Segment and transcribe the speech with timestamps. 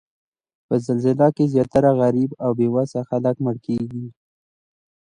[0.67, 4.05] په زلزله کې زیاتره غریب او بې وسه خلک مړه کیږي